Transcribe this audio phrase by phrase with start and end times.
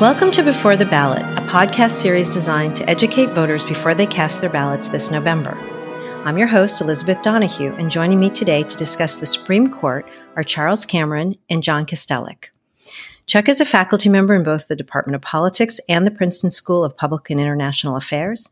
[0.00, 4.40] Welcome to Before the Ballot, a podcast series designed to educate voters before they cast
[4.40, 5.50] their ballots this November.
[6.24, 10.42] I'm your host, Elizabeth Donahue, and joining me today to discuss the Supreme Court are
[10.42, 12.48] Charles Cameron and John Kastellec.
[13.26, 16.82] Chuck is a faculty member in both the Department of Politics and the Princeton School
[16.82, 18.48] of Public and International Affairs.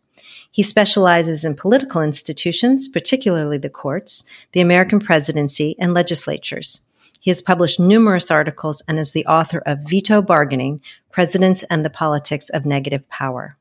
[0.50, 6.82] He specializes in political institutions, particularly the courts, the American presidency, and legislatures.
[7.20, 10.80] He has published numerous articles and is the author of Veto Bargaining
[11.18, 13.56] Presidents and the Politics of Negative Power.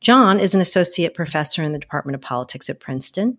[0.00, 3.36] John is an associate professor in the Department of Politics at Princeton.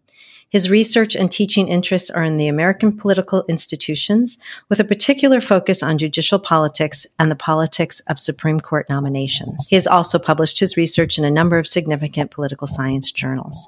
[0.50, 4.38] His research and teaching interests are in the American political institutions,
[4.70, 9.66] with a particular focus on judicial politics and the politics of Supreme Court nominations.
[9.68, 13.68] He has also published his research in a number of significant political science journals.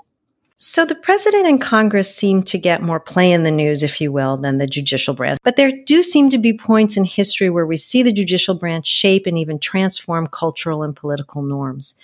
[0.58, 4.10] So the president and Congress seem to get more play in the news, if you
[4.14, 5.38] will, than the judicial branch.
[5.44, 8.88] But there do seem to be points in history where we see the judicial branch
[8.88, 11.96] shape and even transform cultural and political norms.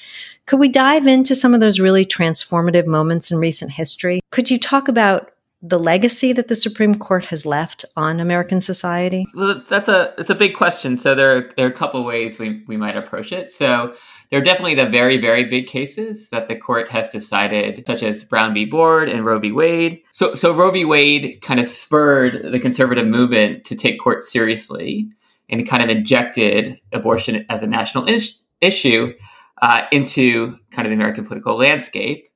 [0.48, 4.20] Could we dive into some of those really transformative moments in recent history?
[4.32, 5.31] Could you talk about
[5.62, 9.26] the legacy that the Supreme Court has left on American society?
[9.36, 10.98] Well, that's a it's a big question.
[10.98, 13.52] So there are, there are a couple ways we, we might approach it.
[13.52, 13.96] So
[14.32, 18.24] there are definitely the very, very big cases that the court has decided, such as
[18.24, 18.66] Brown v.
[18.66, 19.52] Board and Roe v.
[19.52, 20.02] Wade.
[20.12, 20.86] So, so Roe v.
[20.86, 25.10] Wade kind of spurred the conservative movement to take court seriously
[25.50, 29.14] and kind of injected abortion as a national is- issue
[29.62, 32.31] uh, into kind of the American political landscape.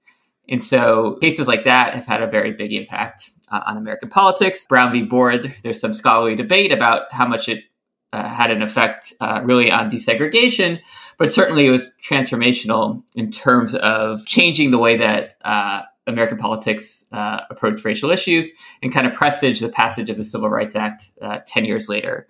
[0.50, 4.66] And so cases like that have had a very big impact uh, on American politics.
[4.68, 5.04] Brown v.
[5.04, 7.64] Board, there's some scholarly debate about how much it
[8.14, 10.80] uh, had an effect uh, really on desegregation,
[11.18, 17.06] but certainly it was transformational in terms of changing the way that uh, American politics
[17.12, 18.50] uh, approached racial issues
[18.82, 22.28] and kind of presaged the passage of the Civil Rights Act uh, 10 years later.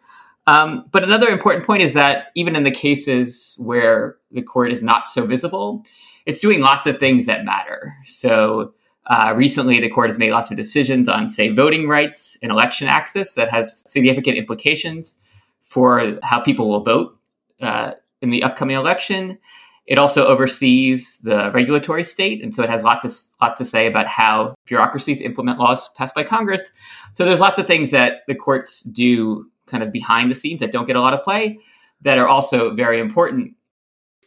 [0.47, 4.83] Um, but another important point is that even in the cases where the court is
[4.83, 5.83] not so visible,
[6.25, 7.93] it's doing lots of things that matter.
[8.05, 8.73] So
[9.07, 12.87] uh, recently, the court has made lots of decisions on, say, voting rights and election
[12.87, 15.13] access that has significant implications
[15.61, 17.17] for how people will vote
[17.61, 19.37] uh, in the upcoming election.
[19.85, 24.07] It also oversees the regulatory state, and so it has lots lots to say about
[24.07, 26.63] how bureaucracies implement laws passed by Congress.
[27.13, 30.71] So there's lots of things that the courts do kind of behind the scenes that
[30.71, 31.59] don't get a lot of play
[32.01, 33.53] that are also very important.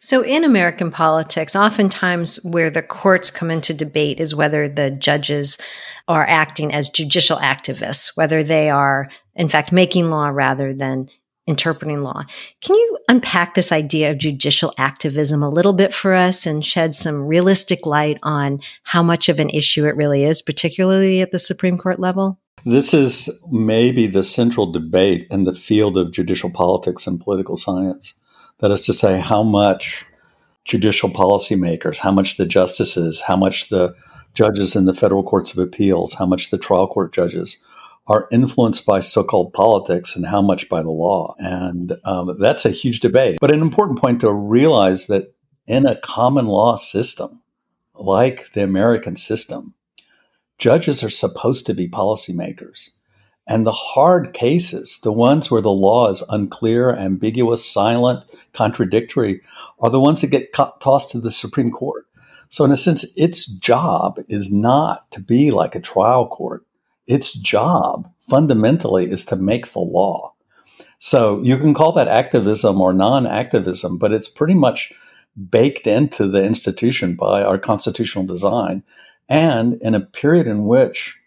[0.01, 5.59] So, in American politics, oftentimes where the courts come into debate is whether the judges
[6.07, 11.09] are acting as judicial activists, whether they are, in fact, making law rather than
[11.49, 12.23] interpreting law.
[12.61, 16.95] Can you unpack this idea of judicial activism a little bit for us and shed
[16.95, 21.39] some realistic light on how much of an issue it really is, particularly at the
[21.39, 22.39] Supreme Court level?
[22.65, 28.15] This is maybe the central debate in the field of judicial politics and political science.
[28.61, 30.05] That is to say, how much
[30.65, 33.95] judicial policymakers, how much the justices, how much the
[34.35, 37.59] judges in the federal courts of appeals, how much the trial court judges
[38.07, 41.35] are influenced by so-called politics and how much by the law.
[41.39, 43.39] And um, that's a huge debate.
[43.41, 45.35] But an important point to realize that
[45.67, 47.43] in a common law system,
[47.95, 49.75] like the American system,
[50.57, 52.91] judges are supposed to be policymakers.
[53.49, 59.41] And the hard cases, the ones where the law is unclear, ambiguous, silent, contradictory,
[59.81, 62.07] are the ones that get tossed to the Supreme Court.
[62.51, 66.65] So, in a sense, its job is not to be like a trial court
[67.09, 70.35] its job fundamentally is to make the law.
[71.01, 74.93] So you can call that activism or non activism, but it's pretty much
[75.51, 78.83] baked into the institution by our constitutional design.
[79.29, 81.18] And in a period in which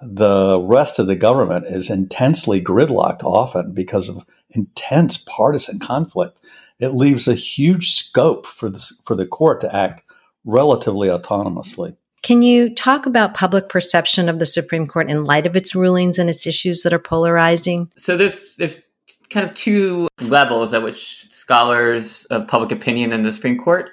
[0.00, 6.38] the rest of the government is intensely gridlocked often because of intense partisan conflict,
[6.78, 10.02] it leaves a huge scope for the, for the court to act
[10.44, 11.96] relatively autonomously.
[12.22, 16.18] Can you talk about public perception of the Supreme Court in light of its rulings
[16.18, 17.90] and its issues that are polarizing?
[17.96, 18.82] So there's there's
[19.30, 23.90] kind of two levels at which scholars of public opinion in the Supreme Court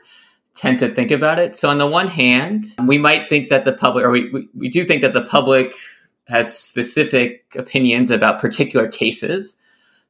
[0.55, 1.55] tend to think about it.
[1.55, 4.69] So on the one hand, we might think that the public, or we, we, we
[4.69, 5.73] do think that the public
[6.27, 9.57] has specific opinions about particular cases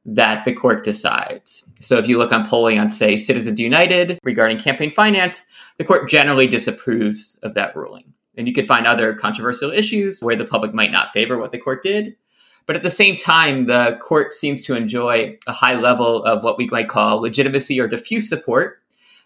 [0.06, 1.64] that the court decides.
[1.80, 5.44] So if you look on polling on, say, Citizens United regarding campaign finance,
[5.78, 8.14] the court generally disapproves of that ruling.
[8.38, 11.58] And you could find other controversial issues where the public might not favor what the
[11.58, 12.16] court did.
[12.66, 16.58] But at the same time, the court seems to enjoy a high level of what
[16.58, 18.82] we might call legitimacy or diffuse support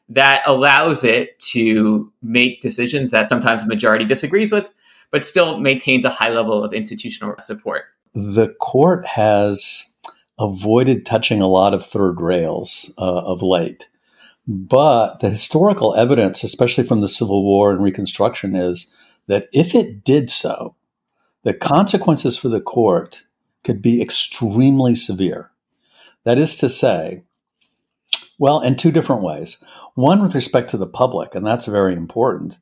[0.10, 4.74] that allows it to make decisions that sometimes the majority disagrees with,
[5.12, 7.86] but still maintains a high level of institutional support.
[8.14, 9.96] The court has
[10.40, 13.90] avoided touching a lot of third rails uh, of late.
[14.48, 18.96] But the historical evidence, especially from the Civil War and Reconstruction, is
[19.28, 20.76] that if it did so,
[21.44, 23.24] the consequences for the court
[23.64, 25.52] could be extremely severe.
[26.24, 27.24] That is to say,
[28.40, 29.64] well, in two different ways.
[29.96, 32.58] One with respect to the public, and that's very important,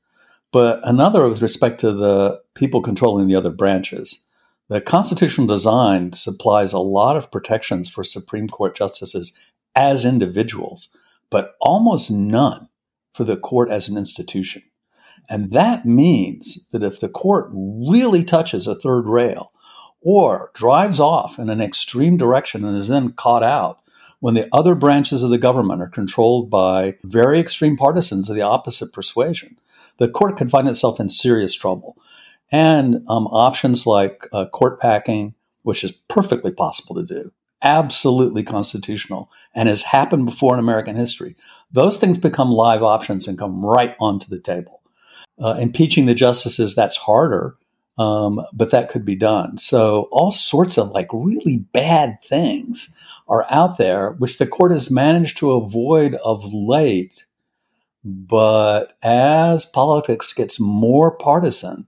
[0.58, 4.26] but another with respect to the people controlling the other branches.
[4.70, 9.40] The constitutional design supplies a lot of protections for Supreme Court justices
[9.76, 10.90] as individuals,
[11.30, 12.70] but almost none
[13.14, 14.64] for the court as an institution.
[15.30, 19.52] And that means that if the court really touches a third rail
[20.02, 23.78] or drives off in an extreme direction and is then caught out
[24.22, 28.42] when the other branches of the government are controlled by very extreme partisans of the
[28.42, 29.60] opposite persuasion,
[29.98, 31.98] the court could find itself in serious trouble.
[32.52, 35.34] And um, options like uh, court packing,
[35.64, 41.36] which is perfectly possible to do, absolutely constitutional, and has happened before in American history.
[41.72, 44.82] Those things become live options and come right onto the table.
[45.40, 47.58] Uh, impeaching the justices, that's harder,
[47.98, 49.58] um, but that could be done.
[49.58, 52.90] So all sorts of like really bad things
[53.28, 57.26] are out there, which the court has managed to avoid of late.
[58.08, 61.88] But as politics gets more partisan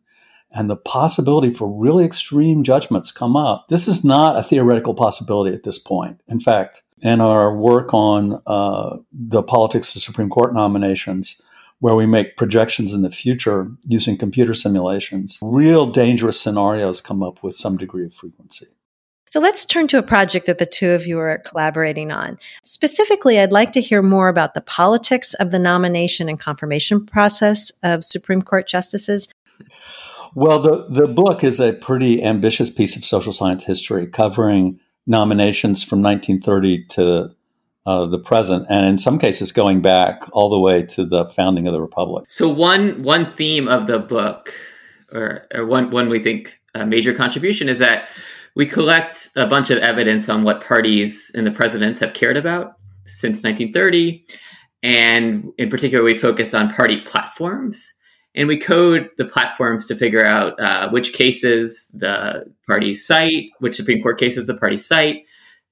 [0.51, 5.56] and the possibility for really extreme judgments come up, this is not a theoretical possibility
[5.56, 6.19] at this point.
[6.27, 11.42] In fact, in our work on uh, the politics of Supreme Court nominations,
[11.80, 17.42] where we make projections in the future using computer simulations, real dangerous scenarios come up
[17.42, 18.66] with some degree of frequency.
[19.30, 22.40] So let's turn to a project that the two of you are collaborating on.
[22.64, 27.72] Specifically, I'd like to hear more about the politics of the nomination and confirmation process
[27.84, 29.31] of Supreme Court justices.
[30.34, 35.84] Well, the, the book is a pretty ambitious piece of social science history covering nominations
[35.84, 37.36] from 1930 to
[37.86, 41.68] uh, the present, and in some cases going back all the way to the founding
[41.68, 42.26] of the republic.
[42.30, 44.54] So one one theme of the book,
[45.12, 48.08] or, or one one we think a major contribution is that
[48.56, 52.74] we collect a bunch of evidence on what parties and the presidents have cared about
[53.06, 54.25] since 1930,
[54.81, 57.94] and in particular, we focus on party platforms.
[58.36, 63.75] And we code the platforms to figure out uh, which cases the parties cite, which
[63.75, 65.25] Supreme Court cases the parties cite,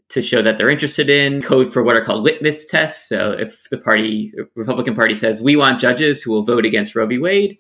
[0.09, 3.07] to show that they're interested in, code for what are called litmus tests.
[3.07, 7.05] So if the party, Republican Party says, we want judges who will vote against Roe
[7.05, 7.19] v.
[7.19, 7.57] Wade,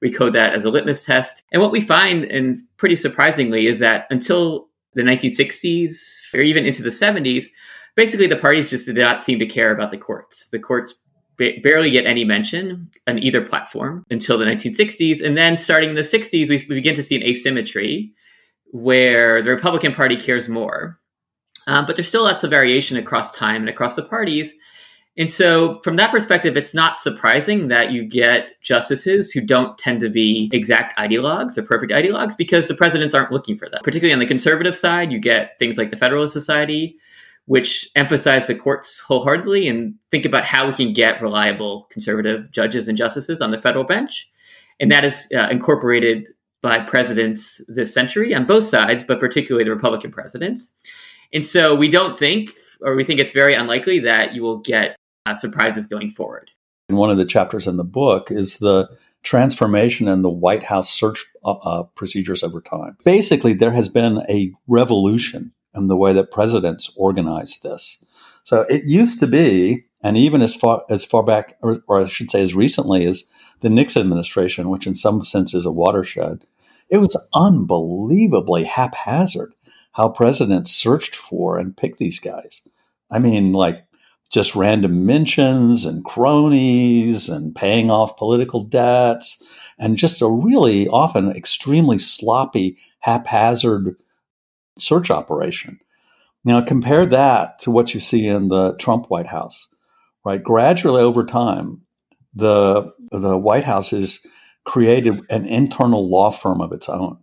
[0.00, 1.42] we code that as a litmus test.
[1.52, 5.96] And what we find, and pretty surprisingly, is that until the 1960s
[6.34, 7.46] or even into the 70s,
[7.94, 10.48] basically the parties just did not seem to care about the courts.
[10.50, 10.94] The courts
[11.36, 15.24] ba- barely get any mention on either platform until the 1960s.
[15.24, 18.12] And then starting in the 60s, we, we begin to see an asymmetry
[18.70, 20.98] where the Republican Party cares more
[21.68, 24.54] um, but there's still lots of variation across time and across the parties.
[25.18, 29.98] And so, from that perspective, it's not surprising that you get justices who don't tend
[30.00, 33.82] to be exact ideologues or perfect ideologues because the presidents aren't looking for that.
[33.82, 36.98] Particularly on the conservative side, you get things like the Federalist Society,
[37.46, 42.86] which emphasize the courts wholeheartedly and think about how we can get reliable conservative judges
[42.86, 44.30] and justices on the federal bench.
[44.78, 46.28] And that is uh, incorporated
[46.62, 50.70] by presidents this century on both sides, but particularly the Republican presidents.
[51.32, 52.50] And so we don't think,
[52.82, 54.94] or we think it's very unlikely that you will get
[55.28, 56.50] uh, surprises going forward.
[56.88, 58.88] And one of the chapters in the book is the
[59.22, 62.96] transformation in the White House search uh, uh, procedures over time.
[63.04, 68.02] Basically, there has been a revolution in the way that presidents organize this.
[68.44, 72.06] So it used to be, and even as far as far back, or, or I
[72.06, 73.30] should say, as recently as
[73.60, 76.46] the Nixon administration, which in some sense is a watershed,
[76.88, 79.52] it was unbelievably haphazard
[79.92, 82.66] how presidents searched for and picked these guys.
[83.10, 83.84] I mean, like
[84.30, 89.42] just random mentions and cronies and paying off political debts
[89.78, 93.96] and just a really often extremely sloppy, haphazard
[94.78, 95.78] search operation.
[96.44, 99.68] Now, compare that to what you see in the Trump White House,
[100.24, 100.42] right?
[100.42, 101.82] Gradually over time,
[102.34, 104.24] the, the White House has
[104.64, 107.18] created an internal law firm of its own.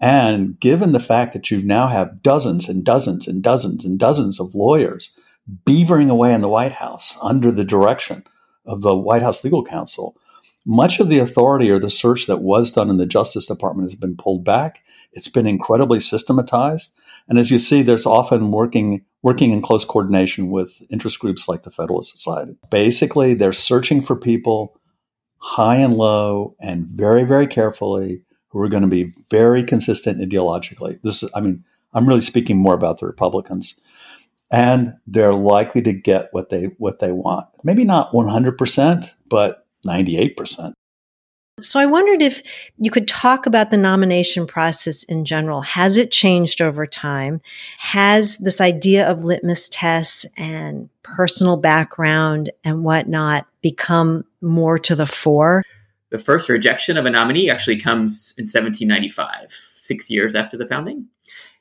[0.00, 4.40] And given the fact that you now have dozens and dozens and dozens and dozens
[4.40, 5.16] of lawyers
[5.64, 8.24] beavering away in the White House under the direction
[8.66, 10.16] of the White House legal counsel,
[10.66, 13.94] much of the authority or the search that was done in the Justice Department has
[13.94, 14.82] been pulled back.
[15.12, 16.92] It's been incredibly systematized.
[17.28, 21.62] And as you see, there's often working working in close coordination with interest groups like
[21.62, 22.56] the Federalist Society.
[22.70, 24.78] Basically, they're searching for people
[25.38, 31.00] high and low and very, very carefully who are going to be very consistent ideologically.
[31.02, 33.78] This is, I mean, I'm really speaking more about the Republicans.
[34.50, 37.46] And they're likely to get what they what they want.
[37.62, 40.72] Maybe not 100%, but 98%.
[41.60, 45.60] So I wondered if you could talk about the nomination process in general.
[45.62, 47.42] Has it changed over time?
[47.78, 55.06] Has this idea of litmus tests and personal background and whatnot become more to the
[55.06, 55.62] fore?
[56.10, 61.06] The first rejection of a nominee actually comes in 1795, six years after the founding.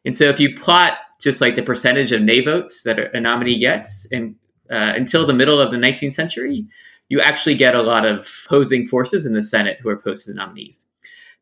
[0.06, 3.60] And so if you plot just like the percentage of nay votes that a nominee
[3.60, 4.36] gets and
[4.72, 6.68] uh, until the middle of the 19th century,
[7.10, 10.32] you actually get a lot of opposing forces in the Senate who are opposed to
[10.32, 10.86] the nominees.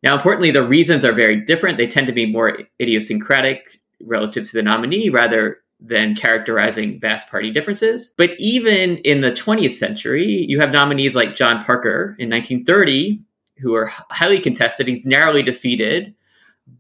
[0.02, 1.78] Now, importantly, the reasons are very different.
[1.78, 7.52] They tend to be more idiosyncratic relative to the nominee rather than characterizing vast party
[7.52, 8.12] differences.
[8.18, 13.22] But even in the 20th century, you have nominees like John Parker in 1930
[13.60, 14.88] who are highly contested.
[14.88, 16.16] He's narrowly defeated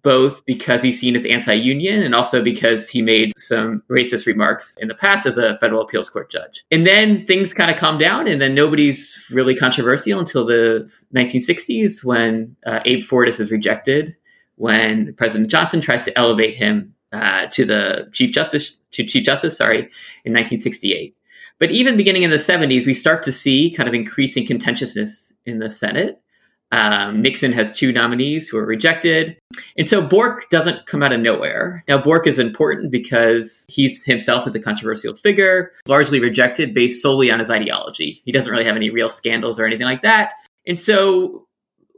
[0.04, 4.88] both because he's seen as anti-union and also because he made some racist remarks in
[4.88, 6.64] the past as a federal appeals court judge.
[6.72, 12.04] And then things kind of calm down, and then nobody's really controversial until the 1960s
[12.04, 14.16] when uh, Abe Fortas is rejected,
[14.56, 19.58] when President Johnson tries to elevate him uh, to the chief justice to chief justice,
[19.58, 19.80] sorry,
[20.24, 21.16] in 1968.
[21.60, 25.60] But even beginning in the 70s, we start to see kind of increasing contentiousness in
[25.60, 26.22] the Senate.
[26.72, 29.38] Um, Nixon has two nominees who are rejected.
[29.78, 31.84] And so Bork doesn't come out of nowhere.
[31.88, 37.32] Now, Bork is important because he's himself is a controversial figure, largely rejected based solely
[37.32, 38.22] on his ideology.
[38.26, 40.32] He doesn't really have any real scandals or anything like that.
[40.66, 41.48] And so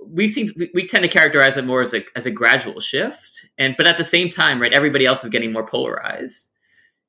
[0.06, 3.46] we seem we tend to characterize it more as a as a gradual shift.
[3.58, 6.48] And but at the same time, right, everybody else is getting more polarized.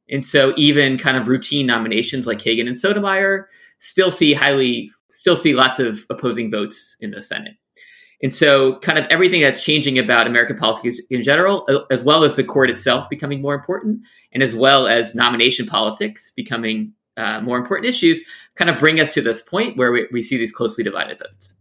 [0.09, 3.49] And so even kind of routine nominations like Kagan and Sotomayor
[3.79, 7.55] still see highly still see lots of opposing votes in the Senate.
[8.23, 12.37] And so, kind of everything that's changing about American politics in general, as well as
[12.37, 14.03] the court itself becoming more important,
[14.33, 18.21] and as well as nomination politics becoming uh, more important issues,
[18.57, 21.55] kind of bring us to this point where we, we see these closely divided votes.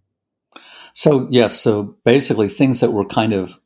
[0.94, 3.58] So, yes, so basically, things that were kind of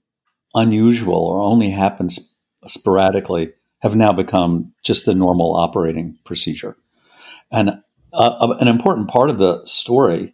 [0.54, 2.38] unusual or only happened sp-
[2.68, 6.78] sporadically have now become just the normal operating procedure.
[7.52, 7.82] And
[8.14, 10.34] uh, an important part of the story,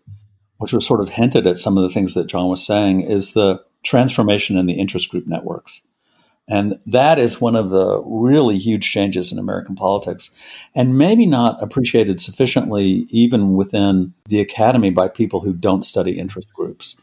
[0.58, 3.34] which was sort of hinted at some of the things that John was saying, is
[3.34, 5.82] the transformation in the interest group networks.
[6.50, 10.32] And that is one of the really huge changes in American politics,
[10.74, 16.52] and maybe not appreciated sufficiently even within the academy by people who don't study interest
[16.54, 17.00] groups.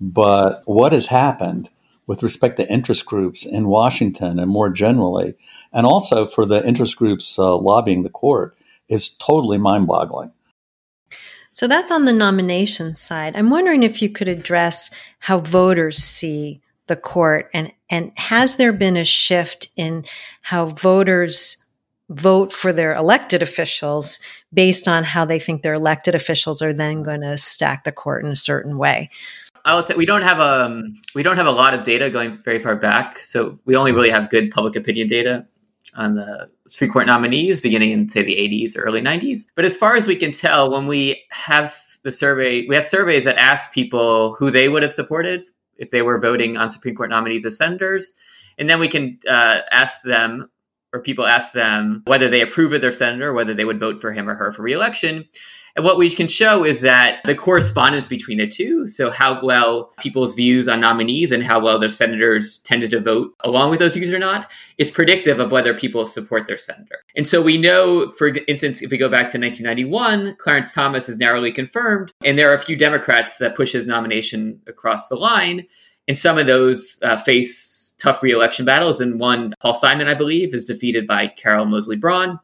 [0.00, 1.68] But what has happened
[2.06, 5.34] with respect to interest groups in Washington and more generally,
[5.72, 8.56] and also for the interest groups uh, lobbying the court,
[8.88, 10.32] is totally mind boggling.
[11.52, 13.34] So that's on the nomination side.
[13.34, 18.72] I'm wondering if you could address how voters see the court and, and has there
[18.72, 20.04] been a shift in
[20.42, 21.66] how voters
[22.10, 24.20] vote for their elected officials
[24.52, 28.24] based on how they think their elected officials are then going to stack the court
[28.24, 29.10] in a certain way?
[29.64, 32.08] I will say we don't have a um, we don't have a lot of data
[32.08, 35.46] going very far back, so we only really have good public opinion data
[35.98, 39.40] on the Supreme Court nominees beginning in, say, the 80s or early 90s.
[39.56, 43.24] But as far as we can tell, when we have the survey, we have surveys
[43.24, 45.42] that ask people who they would have supported
[45.76, 48.12] if they were voting on Supreme Court nominees as senators.
[48.58, 50.48] And then we can uh, ask them,
[50.92, 54.12] or people ask them, whether they approve of their senator, whether they would vote for
[54.12, 55.24] him or her for reelection.
[55.78, 59.92] And what we can show is that the correspondence between the two, so how well
[60.00, 63.94] people's views on nominees and how well their senators tended to vote along with those
[63.94, 67.04] views or not, is predictive of whether people support their senator.
[67.14, 71.16] And so we know, for instance, if we go back to 1991, Clarence Thomas is
[71.16, 75.64] narrowly confirmed, and there are a few Democrats that push his nomination across the line,
[76.08, 79.00] and some of those uh, face tough reelection battles.
[79.00, 82.40] And one, Paul Simon, I believe, is defeated by Carol Moseley Braun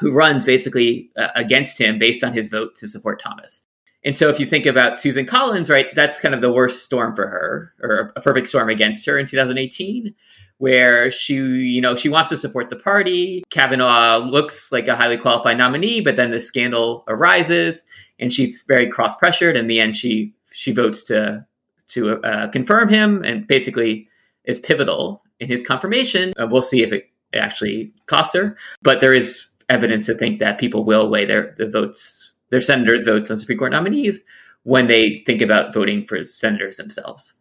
[0.00, 3.62] who runs basically uh, against him based on his vote to support Thomas.
[4.02, 7.14] And so if you think about Susan Collins, right, that's kind of the worst storm
[7.14, 10.14] for her, or a perfect storm against her in 2018,
[10.56, 13.44] where she, you know, she wants to support the party.
[13.50, 17.84] Kavanaugh looks like a highly qualified nominee, but then the scandal arises,
[18.18, 19.56] and she's very cross pressured.
[19.56, 21.44] In the end, she she votes to
[21.88, 24.08] to uh, confirm him, and basically
[24.44, 26.32] is pivotal in his confirmation.
[26.40, 30.58] Uh, we'll see if it actually costs her, but there is evidence to think that
[30.58, 34.22] people will weigh their the votes, their senators' votes on Supreme Court nominees
[34.64, 37.32] when they think about voting for senators themselves.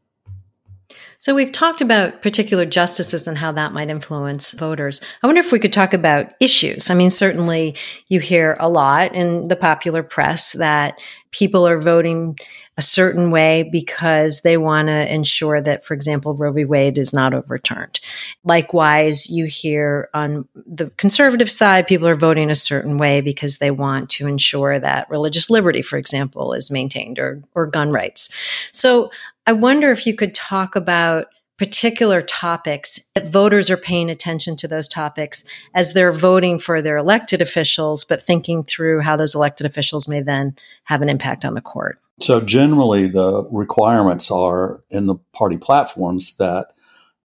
[1.21, 5.01] So we've talked about particular justices and how that might influence voters.
[5.21, 6.89] I wonder if we could talk about issues.
[6.89, 7.75] I mean, certainly
[8.07, 10.97] you hear a lot in the popular press that
[11.31, 12.39] people are voting
[12.79, 16.63] a certain way because they want to ensure that, for example, Roe v.
[16.63, 17.99] Wade is not overturned.
[18.45, 23.69] Likewise, you hear on the conservative side, people are voting a certain way because they
[23.69, 28.29] want to ensure that religious liberty, for example, is maintained or, or gun rights.
[28.71, 29.11] So
[29.45, 34.69] I wonder if you could talk about particular topics that voters are paying attention to
[34.69, 35.43] those topics
[35.75, 40.21] as they're voting for their elected officials, but thinking through how those elected officials may
[40.21, 40.55] then
[40.85, 41.99] have an impact on the court.
[42.21, 46.73] So, generally, the requirements are in the party platforms that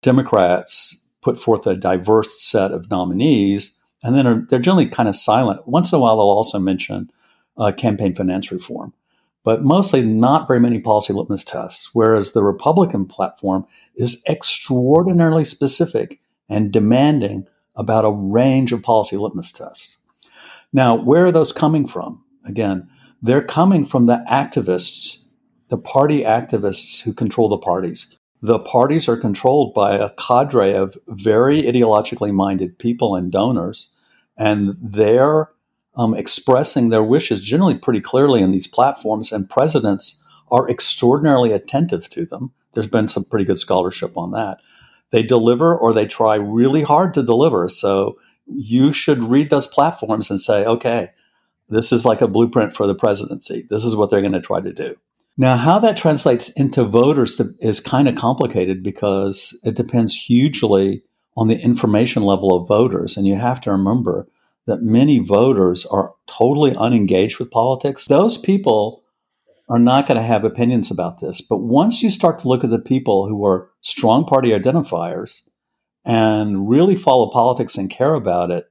[0.01, 5.15] Democrats put forth a diverse set of nominees, and then are, they're generally kind of
[5.15, 5.67] silent.
[5.67, 7.09] Once in a while, they'll also mention
[7.57, 8.93] uh, campaign finance reform,
[9.43, 11.89] but mostly not very many policy litmus tests.
[11.93, 16.19] Whereas the Republican platform is extraordinarily specific
[16.49, 19.97] and demanding about a range of policy litmus tests.
[20.71, 22.23] Now, where are those coming from?
[22.45, 22.89] Again,
[23.23, 25.17] they're coming from the activists,
[25.69, 28.15] the party activists who control the parties.
[28.43, 33.89] The parties are controlled by a cadre of very ideologically minded people and donors,
[34.37, 35.49] and they're
[35.95, 42.09] um, expressing their wishes generally pretty clearly in these platforms, and presidents are extraordinarily attentive
[42.09, 44.59] to them there's been some pretty good scholarship on that.
[45.11, 47.69] They deliver or they try really hard to deliver.
[47.69, 51.11] So you should read those platforms and say, okay,
[51.73, 53.65] this is like a blueprint for the presidency.
[53.69, 54.95] This is what they're going to try to do.
[55.37, 61.03] Now, how that translates into voters is kind of complicated because it depends hugely
[61.35, 63.17] on the information level of voters.
[63.17, 64.27] And you have to remember
[64.67, 68.05] that many voters are totally unengaged with politics.
[68.05, 69.03] Those people
[69.69, 71.41] are not going to have opinions about this.
[71.41, 75.41] But once you start to look at the people who are strong party identifiers
[76.05, 78.69] and really follow politics and care about it,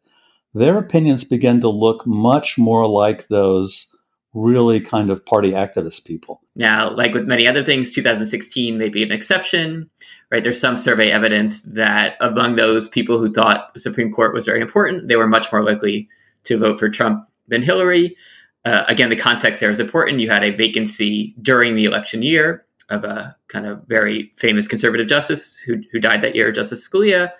[0.54, 3.88] their opinions begin to look much more like those
[4.34, 6.40] really kind of party activist people.
[6.56, 9.90] Now, like with many other things, 2016 may be an exception,
[10.30, 10.42] right?
[10.42, 14.60] There's some survey evidence that among those people who thought the Supreme Court was very
[14.60, 16.08] important, they were much more likely
[16.44, 18.16] to vote for Trump than Hillary.
[18.64, 20.20] Uh, again, the context there is important.
[20.20, 25.06] You had a vacancy during the election year of a kind of very famous conservative
[25.06, 27.32] justice who, who died that year, Justice Scalia.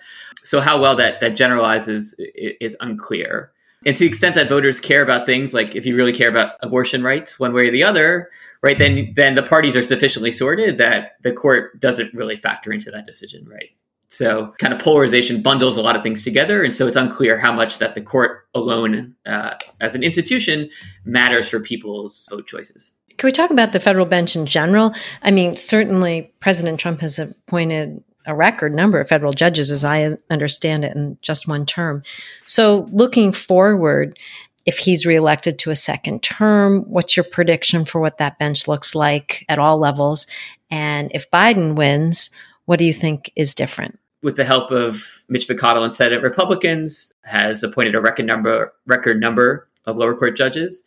[0.43, 3.51] So, how well that, that generalizes is unclear.
[3.85, 6.53] And to the extent that voters care about things like if you really care about
[6.61, 8.29] abortion rights one way or the other,
[8.61, 12.91] right, then then the parties are sufficiently sorted that the court doesn't really factor into
[12.91, 13.71] that decision, right?
[14.13, 16.63] So, kind of polarization bundles a lot of things together.
[16.63, 20.69] And so it's unclear how much that the court alone, uh, as an institution,
[21.03, 22.91] matters for people's vote choices.
[23.23, 24.93] Can we talk about the federal bench in general?
[25.21, 30.17] I mean, certainly President Trump has appointed a record number of federal judges, as I
[30.29, 32.03] understand it, in just one term.
[32.45, 34.19] So, looking forward,
[34.65, 38.93] if he's reelected to a second term, what's your prediction for what that bench looks
[38.93, 40.27] like at all levels?
[40.69, 42.29] And if Biden wins,
[42.65, 43.97] what do you think is different?
[44.21, 49.21] with the help of Mitch McConnell and Senate Republicans, has appointed a record number record
[49.21, 50.83] number of lower court judges.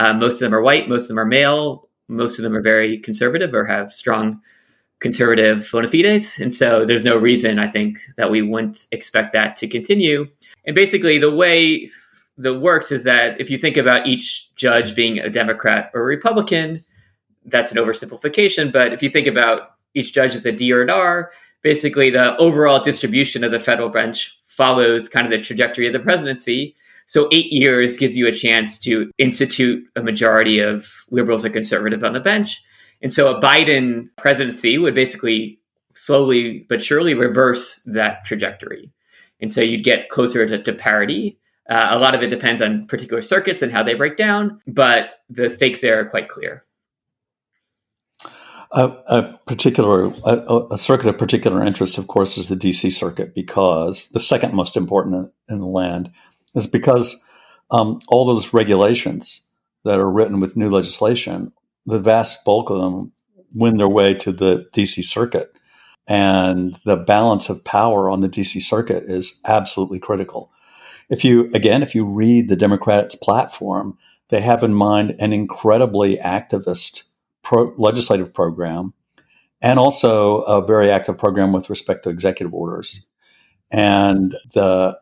[0.00, 2.62] Uh, most of them are white, most of them are male, most of them are
[2.62, 4.40] very conservative or have strong
[4.98, 6.38] conservative bona fides.
[6.40, 10.26] And so there's no reason, I think, that we wouldn't expect that to continue.
[10.64, 11.90] And basically, the way
[12.38, 16.04] that works is that if you think about each judge being a Democrat or a
[16.04, 16.82] Republican,
[17.44, 18.72] that's an oversimplification.
[18.72, 22.36] But if you think about each judge as a D or an R, basically the
[22.38, 26.74] overall distribution of the federal bench follows kind of the trajectory of the presidency.
[27.10, 32.04] So eight years gives you a chance to institute a majority of liberals and conservatives
[32.04, 32.62] on the bench.
[33.02, 35.58] And so a Biden presidency would basically
[35.92, 38.92] slowly but surely reverse that trajectory.
[39.40, 41.40] And so you'd get closer to, to parity.
[41.68, 45.06] Uh, a lot of it depends on particular circuits and how they break down, but
[45.28, 46.64] the stakes there are quite clear.
[48.70, 53.34] A, a particular a, a, circuit of particular interest, of course, is the DC circuit
[53.34, 56.12] because the second most important in the land
[56.54, 57.22] is because
[57.70, 59.42] um, all those regulations
[59.84, 61.52] that are written with new legislation,
[61.86, 63.12] the vast bulk of them
[63.54, 65.52] win their way to the DC circuit,
[66.06, 70.52] and the balance of power on the DC circuit is absolutely critical.
[71.08, 73.96] If you again, if you read the Democrats' platform,
[74.28, 77.02] they have in mind an incredibly activist
[77.42, 78.92] pro- legislative program
[79.60, 83.06] and also a very active program with respect to executive orders.
[83.70, 84.98] And the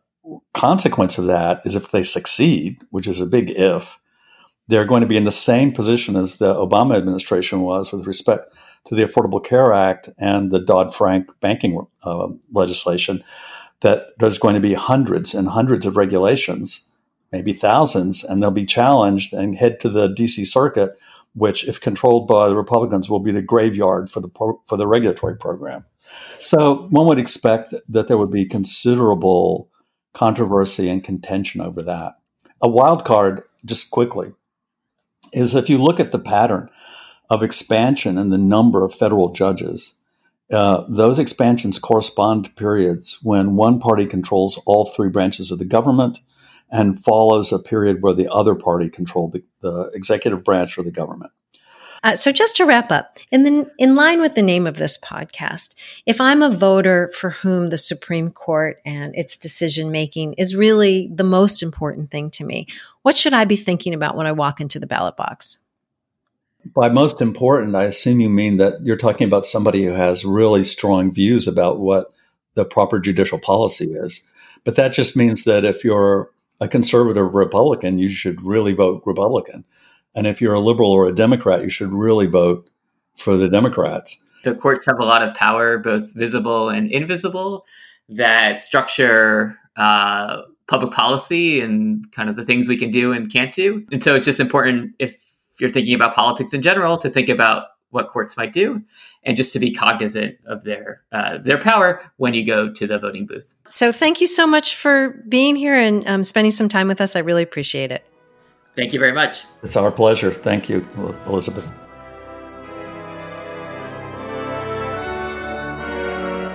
[0.54, 3.98] consequence of that is if they succeed, which is a big if,
[4.68, 8.54] they're going to be in the same position as the Obama administration was with respect
[8.84, 13.22] to the Affordable Care Act and the Dodd Frank banking uh, legislation.
[13.80, 16.88] That there's going to be hundreds and hundreds of regulations,
[17.30, 20.98] maybe thousands, and they'll be challenged and head to the DC circuit
[21.34, 24.86] which, if controlled by the Republicans, will be the graveyard for the pro- for the
[24.86, 25.84] regulatory program.
[26.40, 29.68] So one would expect that there would be considerable
[30.18, 32.18] controversy and contention over that.
[32.60, 34.32] A wild card, just quickly,
[35.32, 36.68] is if you look at the pattern
[37.30, 39.94] of expansion in the number of federal judges,
[40.50, 45.64] uh, those expansions correspond to periods when one party controls all three branches of the
[45.64, 46.18] government
[46.68, 50.90] and follows a period where the other party controlled the, the executive branch of the
[50.90, 51.30] government.
[52.02, 54.96] Uh, so, just to wrap up, in, the, in line with the name of this
[54.98, 55.74] podcast,
[56.06, 61.10] if I'm a voter for whom the Supreme Court and its decision making is really
[61.12, 62.66] the most important thing to me,
[63.02, 65.58] what should I be thinking about when I walk into the ballot box?
[66.74, 70.62] By most important, I assume you mean that you're talking about somebody who has really
[70.62, 72.12] strong views about what
[72.54, 74.24] the proper judicial policy is.
[74.64, 76.30] But that just means that if you're
[76.60, 79.64] a conservative Republican, you should really vote Republican.
[80.18, 82.68] And if you're a liberal or a Democrat, you should really vote
[83.16, 84.18] for the Democrats.
[84.42, 87.64] The courts have a lot of power, both visible and invisible,
[88.08, 93.54] that structure uh, public policy and kind of the things we can do and can't
[93.54, 93.86] do.
[93.92, 95.22] And so it's just important if
[95.60, 98.82] you're thinking about politics in general to think about what courts might do
[99.22, 102.98] and just to be cognizant of their uh, their power when you go to the
[102.98, 103.54] voting booth.
[103.68, 107.14] So thank you so much for being here and um, spending some time with us.
[107.14, 108.04] I really appreciate it.
[108.78, 109.44] Thank you very much.
[109.64, 110.32] It's our pleasure.
[110.32, 110.86] Thank you,
[111.26, 111.66] Elizabeth.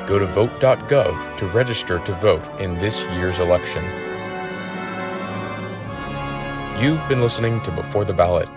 [0.08, 3.84] Go to vote.gov to register to vote in this year's election.
[6.82, 8.48] You've been listening to Before the Ballot.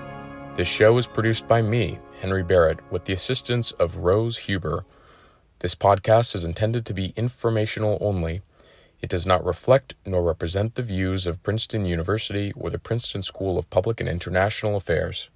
[0.55, 4.85] This show is produced by me, Henry Barrett, with the assistance of Rose Huber.
[5.59, 8.43] This podcast is intended to be informational only.
[9.07, 13.57] It does not reflect nor represent the views of Princeton University or the Princeton School
[13.57, 15.29] of Public and International Affairs.